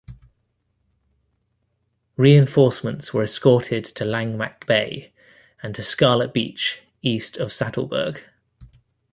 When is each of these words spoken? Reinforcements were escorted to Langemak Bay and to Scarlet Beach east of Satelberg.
Reinforcements 2.17 3.13
were 3.13 3.21
escorted 3.21 3.85
to 3.85 4.03
Langemak 4.03 4.65
Bay 4.65 5.13
and 5.61 5.75
to 5.75 5.83
Scarlet 5.83 6.33
Beach 6.33 6.81
east 7.03 7.37
of 7.37 7.49
Satelberg. 7.49 8.23